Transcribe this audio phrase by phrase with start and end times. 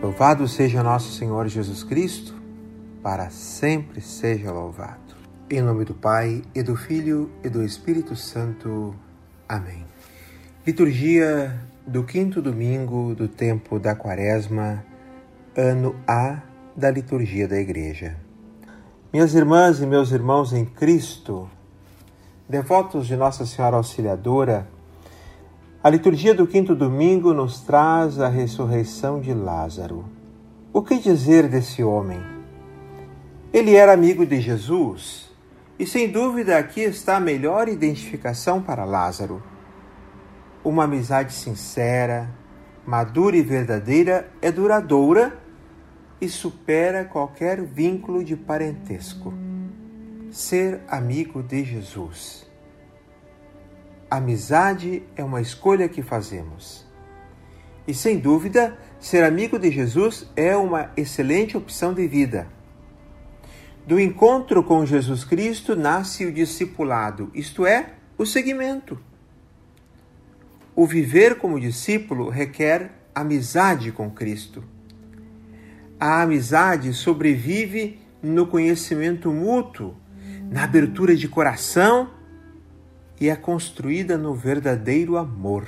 [0.00, 2.32] Louvado seja nosso Senhor Jesus Cristo,
[3.02, 5.16] para sempre seja louvado.
[5.50, 8.94] Em nome do Pai, e do Filho, e do Espírito Santo.
[9.48, 9.84] Amém.
[10.64, 14.84] Liturgia do quinto domingo do tempo da Quaresma,
[15.56, 16.42] ano A
[16.76, 18.16] da liturgia da Igreja.
[19.12, 21.50] Minhas irmãs e meus irmãos em Cristo,
[22.48, 24.68] devotos de Nossa Senhora Auxiliadora,
[25.80, 30.04] a liturgia do quinto domingo nos traz a ressurreição de Lázaro.
[30.72, 32.20] O que dizer desse homem?
[33.52, 35.30] Ele era amigo de Jesus
[35.78, 39.40] e, sem dúvida, aqui está a melhor identificação para Lázaro.
[40.64, 42.28] Uma amizade sincera,
[42.84, 45.38] madura e verdadeira é duradoura
[46.20, 49.32] e supera qualquer vínculo de parentesco.
[50.32, 52.47] Ser amigo de Jesus.
[54.10, 56.86] Amizade é uma escolha que fazemos.
[57.86, 62.48] E sem dúvida, ser amigo de Jesus é uma excelente opção de vida.
[63.86, 68.98] Do encontro com Jesus Cristo nasce o discipulado, isto é, o seguimento.
[70.74, 74.64] O viver como discípulo requer amizade com Cristo.
[76.00, 79.94] A amizade sobrevive no conhecimento mútuo,
[80.50, 82.16] na abertura de coração
[83.20, 85.66] e é construída no verdadeiro amor.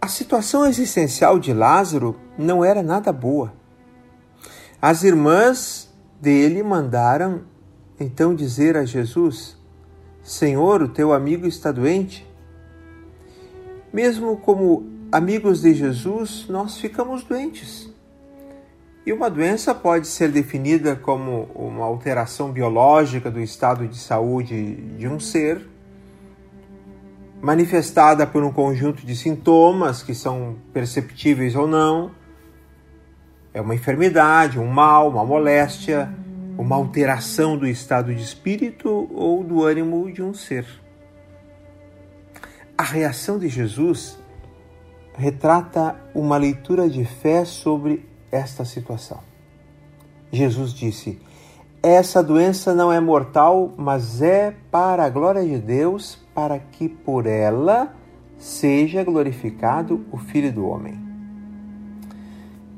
[0.00, 3.52] A situação existencial de Lázaro não era nada boa.
[4.80, 7.42] As irmãs dele mandaram
[7.98, 9.56] então dizer a Jesus:
[10.22, 12.26] Senhor, o teu amigo está doente.
[13.92, 17.90] Mesmo como amigos de Jesus, nós ficamos doentes.
[19.08, 25.08] E uma doença pode ser definida como uma alteração biológica do estado de saúde de
[25.08, 25.66] um ser,
[27.40, 32.10] manifestada por um conjunto de sintomas que são perceptíveis ou não.
[33.54, 36.14] É uma enfermidade, um mal, uma moléstia,
[36.58, 40.66] uma alteração do estado de espírito ou do ânimo de um ser.
[42.76, 44.18] A reação de Jesus
[45.14, 49.20] retrata uma leitura de fé sobre esta situação.
[50.30, 51.20] Jesus disse:
[51.82, 57.26] Essa doença não é mortal, mas é para a glória de Deus, para que por
[57.26, 57.94] ela
[58.38, 60.98] seja glorificado o Filho do Homem.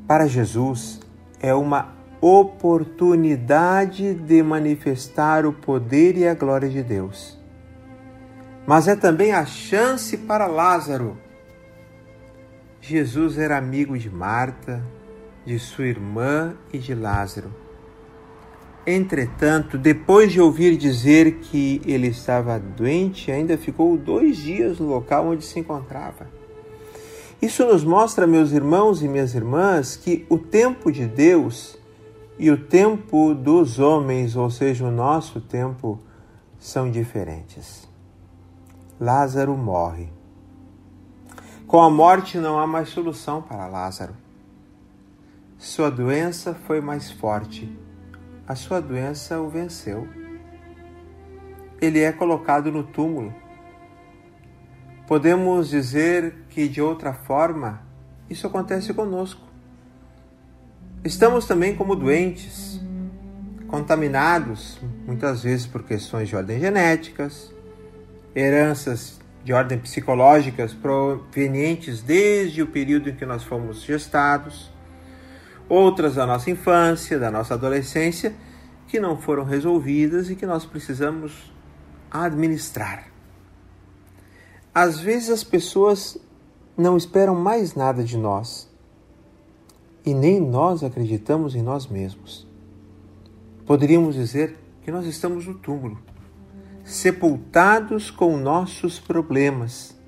[0.07, 1.01] Para Jesus,
[1.41, 7.39] é uma oportunidade de manifestar o poder e a glória de Deus.
[8.67, 11.17] Mas é também a chance para Lázaro.
[12.81, 14.83] Jesus era amigo de Marta,
[15.45, 17.51] de sua irmã e de Lázaro.
[18.87, 25.29] Entretanto, depois de ouvir dizer que ele estava doente, ainda ficou dois dias no local
[25.29, 26.27] onde se encontrava.
[27.43, 31.79] Isso nos mostra, meus irmãos e minhas irmãs, que o tempo de Deus
[32.39, 35.99] e o tempo dos homens, ou seja, o nosso tempo,
[36.59, 37.89] são diferentes.
[38.99, 40.09] Lázaro morre.
[41.67, 44.15] Com a morte não há mais solução para Lázaro.
[45.61, 47.71] Sua doença foi mais forte.
[48.49, 50.09] A sua doença o venceu.
[51.79, 53.35] Ele é colocado no túmulo.
[55.07, 57.83] Podemos dizer que de outra forma
[58.31, 59.43] isso acontece conosco.
[61.05, 62.81] Estamos também como doentes,
[63.69, 67.53] contaminados, muitas vezes por questões de ordem genéticas,
[68.35, 74.80] heranças de ordem psicológicas provenientes desde o período em que nós fomos gestados
[75.71, 78.35] outras da nossa infância, da nossa adolescência,
[78.89, 81.53] que não foram resolvidas e que nós precisamos
[82.11, 83.07] administrar.
[84.75, 86.19] Às vezes as pessoas
[86.77, 88.69] não esperam mais nada de nós
[90.05, 92.49] e nem nós acreditamos em nós mesmos.
[93.65, 96.01] Poderíamos dizer que nós estamos no túmulo,
[96.83, 100.00] sepultados com nossos problemas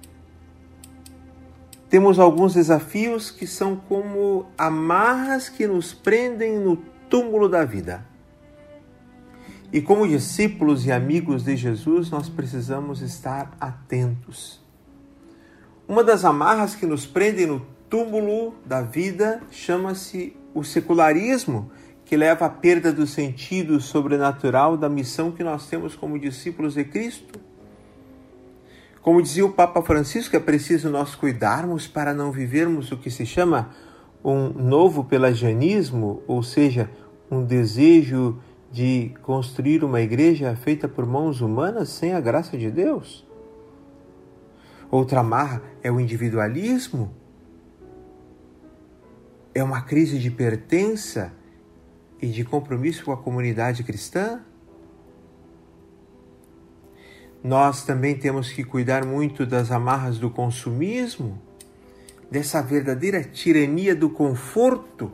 [1.93, 6.79] temos alguns desafios que são como amarras que nos prendem no
[7.11, 8.03] túmulo da vida.
[9.71, 14.59] E como discípulos e amigos de Jesus, nós precisamos estar atentos.
[15.87, 17.61] Uma das amarras que nos prendem no
[17.91, 21.71] túmulo da vida chama-se o secularismo,
[22.07, 26.85] que leva à perda do sentido sobrenatural da missão que nós temos como discípulos de
[26.85, 27.39] Cristo.
[29.03, 33.27] Como dizia o Papa Francisco, é preciso nós cuidarmos para não vivermos o que se
[33.27, 33.71] chama
[34.25, 36.89] um novo pelagianismo, ou seja,
[37.29, 38.39] um desejo
[38.71, 43.27] de construir uma igreja feita por mãos humanas sem a graça de Deus.
[44.89, 47.13] Outra marra é o individualismo.
[49.53, 51.33] É uma crise de pertença
[52.21, 54.41] e de compromisso com a comunidade cristã?
[57.43, 61.41] Nós também temos que cuidar muito das amarras do consumismo,
[62.31, 65.11] dessa verdadeira tirania do conforto.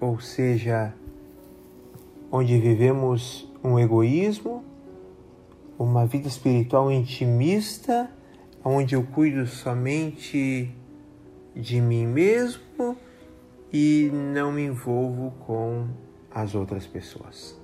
[0.00, 0.94] Ou seja,
[2.30, 4.64] onde vivemos um egoísmo,
[5.76, 8.08] uma vida espiritual intimista,
[8.64, 10.72] onde eu cuido somente
[11.54, 12.96] de mim mesmo
[13.72, 15.88] e não me envolvo com
[16.30, 17.58] as outras pessoas.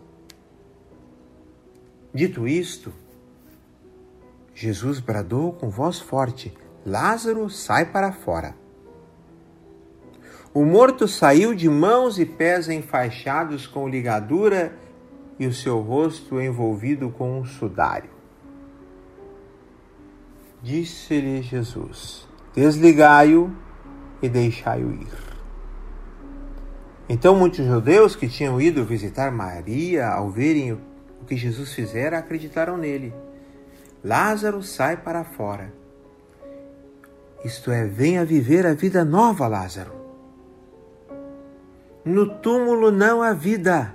[2.16, 2.94] Dito isto,
[4.54, 6.50] Jesus bradou com voz forte:
[6.82, 8.54] Lázaro, sai para fora.
[10.54, 14.74] O morto saiu de mãos e pés enfaixados com ligadura
[15.38, 18.08] e o seu rosto envolvido com um sudário.
[20.62, 23.54] Disse-lhe Jesus: Desligai-o
[24.22, 25.12] e deixai-o ir.
[27.10, 30.78] Então muitos judeus que tinham ido visitar Maria, ao verem
[31.20, 33.14] o que Jesus fizera, acreditaram nele.
[34.02, 35.72] Lázaro sai para fora.
[37.44, 39.92] Isto é, venha viver a vida nova, Lázaro.
[42.04, 43.94] No túmulo não há vida.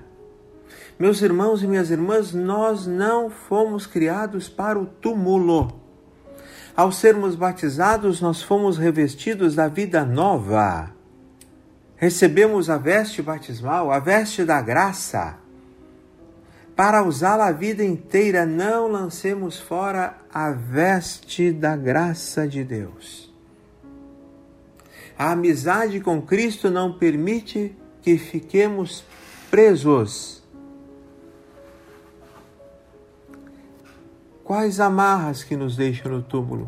[1.00, 5.82] Meus irmãos e minhas irmãs, nós não fomos criados para o túmulo.
[6.76, 10.92] Ao sermos batizados, nós fomos revestidos da vida nova.
[11.96, 15.41] Recebemos a veste batismal, a veste da graça.
[16.82, 23.32] Para usá-la a vida inteira, não lancemos fora a veste da graça de Deus.
[25.16, 29.04] A amizade com Cristo não permite que fiquemos
[29.52, 30.44] presos
[34.44, 36.68] Quais amarras que nos deixam no túmulo?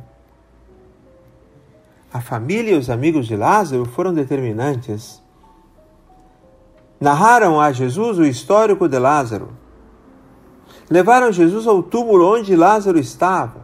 [2.13, 5.19] A família e os amigos de Lázaro foram determinantes.
[7.01, 9.62] Narraram a Jesus o histórico de Lázaro.
[10.93, 13.61] Levaram Jesus ao túmulo onde Lázaro estava.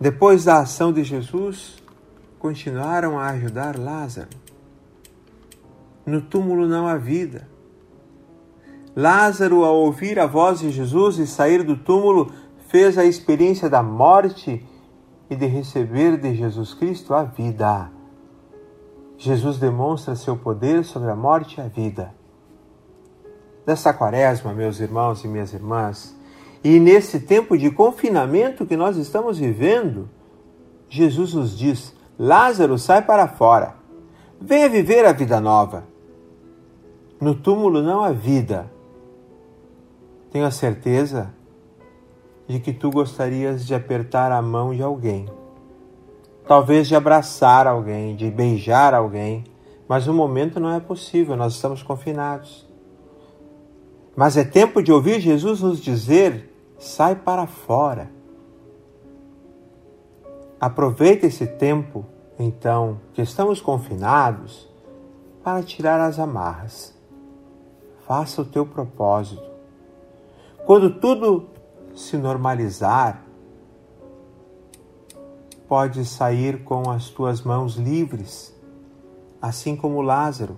[0.00, 1.82] Depois da ação de Jesus,
[2.38, 4.28] continuaram a ajudar Lázaro.
[6.06, 7.48] No túmulo não há vida.
[8.94, 12.30] Lázaro, ao ouvir a voz de Jesus e sair do túmulo,
[12.68, 14.64] fez a experiência da morte
[15.28, 17.90] e de receber de Jesus Cristo a vida.
[19.18, 22.21] Jesus demonstra seu poder sobre a morte e a vida.
[23.66, 26.16] Nesta quaresma, meus irmãos e minhas irmãs,
[26.64, 30.08] e nesse tempo de confinamento que nós estamos vivendo,
[30.88, 33.76] Jesus nos diz: Lázaro, sai para fora.
[34.40, 35.84] Venha viver a vida nova.
[37.20, 38.70] No túmulo não há vida,
[40.32, 41.32] tenho a certeza
[42.48, 45.28] de que tu gostarias de apertar a mão de alguém,
[46.48, 49.44] talvez de abraçar alguém, de beijar alguém,
[49.86, 52.71] mas no momento não é possível, nós estamos confinados.
[54.14, 58.10] Mas é tempo de ouvir Jesus nos dizer: sai para fora.
[60.60, 62.04] Aproveita esse tempo,
[62.38, 64.68] então, que estamos confinados,
[65.42, 66.94] para tirar as amarras.
[68.06, 69.52] Faça o teu propósito
[70.64, 71.48] quando tudo
[71.92, 73.24] se normalizar,
[75.66, 78.54] pode sair com as tuas mãos livres,
[79.40, 80.56] assim como Lázaro,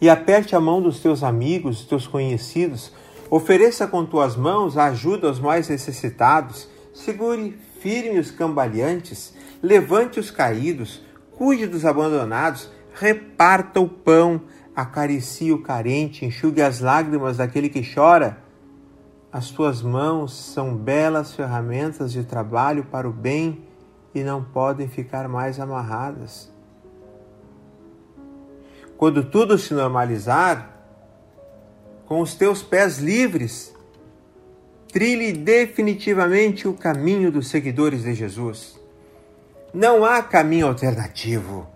[0.00, 2.92] e aperte a mão dos teus amigos, dos teus conhecidos,
[3.28, 10.30] ofereça com tuas mãos a ajuda aos mais necessitados, segure firme os cambaleantes, levante os
[10.30, 11.02] caídos,
[11.32, 14.42] cuide dos abandonados, reparta o pão,
[14.74, 18.38] acaricie o carente, enxugue as lágrimas daquele que chora.
[19.32, 23.64] As tuas mãos são belas ferramentas de trabalho para o bem
[24.14, 26.52] e não podem ficar mais amarradas.
[29.00, 30.76] Quando tudo se normalizar,
[32.04, 33.74] com os teus pés livres,
[34.92, 38.78] trilhe definitivamente o caminho dos seguidores de Jesus.
[39.72, 41.66] Não há caminho alternativo.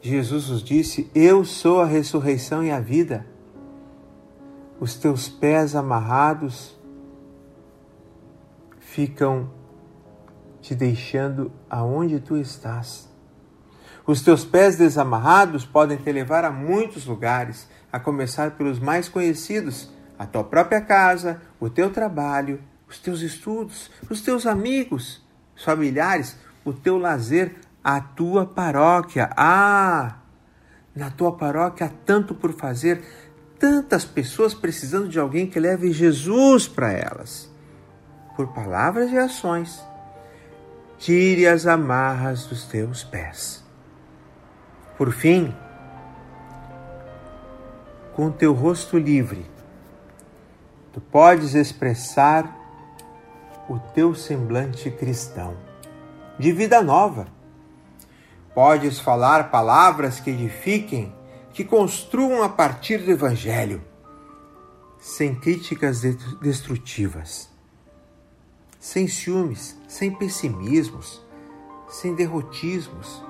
[0.00, 3.26] Jesus nos disse: Eu sou a ressurreição e a vida.
[4.80, 6.74] Os teus pés amarrados
[8.78, 9.50] ficam
[10.62, 13.11] te deixando aonde tu estás.
[14.06, 19.90] Os teus pés desamarrados podem te levar a muitos lugares, a começar pelos mais conhecidos,
[20.18, 25.24] a tua própria casa, o teu trabalho, os teus estudos, os teus amigos,
[25.64, 29.30] familiares, o teu lazer, a tua paróquia.
[29.36, 30.16] Ah,
[30.94, 33.02] na tua paróquia há tanto por fazer,
[33.58, 37.52] tantas pessoas precisando de alguém que leve Jesus para elas
[38.36, 39.82] por palavras e ações.
[40.98, 43.61] tire as amarras dos teus pés.
[45.02, 45.52] Por fim,
[48.14, 49.44] com teu rosto livre,
[50.92, 52.56] tu podes expressar
[53.68, 55.56] o teu semblante cristão,
[56.38, 57.26] de vida nova.
[58.54, 61.12] Podes falar palavras que edifiquem,
[61.52, 63.82] que construam a partir do Evangelho,
[65.00, 66.02] sem críticas
[66.40, 67.50] destrutivas,
[68.78, 71.20] sem ciúmes, sem pessimismos,
[71.88, 73.20] sem derrotismos,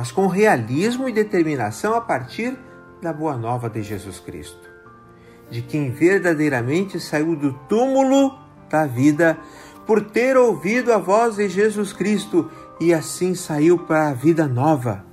[0.00, 2.56] mas com realismo e determinação a partir
[3.02, 4.66] da boa nova de Jesus Cristo,
[5.50, 8.34] de quem verdadeiramente saiu do túmulo
[8.70, 9.38] da vida
[9.86, 15.04] por ter ouvido a voz de Jesus Cristo e assim saiu para a vida nova.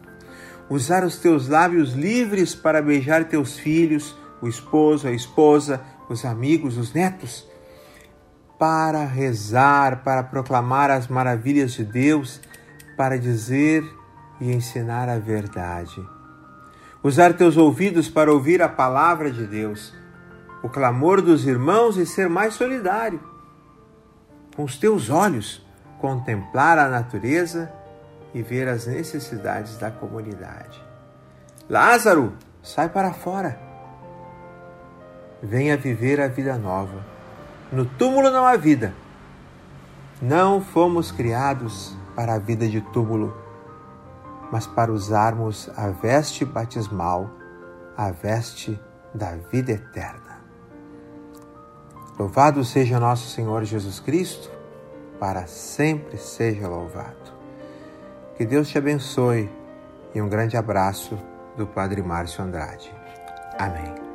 [0.69, 6.77] Usar os teus lábios livres para beijar teus filhos, o esposo, a esposa, os amigos,
[6.77, 7.45] os netos,
[8.57, 12.39] para rezar, para proclamar as maravilhas de Deus,
[12.95, 13.96] para dizer
[14.39, 16.05] e ensinar a verdade
[17.07, 19.93] usar teus ouvidos para ouvir a palavra de Deus,
[20.61, 23.19] o clamor dos irmãos e ser mais solidário.
[24.55, 25.65] Com os teus olhos,
[25.99, 27.71] contemplar a natureza
[28.33, 30.83] e ver as necessidades da comunidade.
[31.69, 33.57] Lázaro, sai para fora.
[35.41, 37.05] Venha viver a vida nova.
[37.71, 38.93] No túmulo não há vida.
[40.21, 43.46] Não fomos criados para a vida de túmulo
[44.51, 47.29] mas para usarmos a veste batismal,
[47.95, 48.79] a veste
[49.13, 50.37] da vida eterna.
[52.17, 54.49] Louvado seja nosso Senhor Jesus Cristo,
[55.19, 57.37] para sempre seja louvado.
[58.35, 59.49] Que Deus te abençoe
[60.13, 61.17] e um grande abraço
[61.55, 62.93] do Padre Márcio Andrade.
[63.57, 64.06] Amém.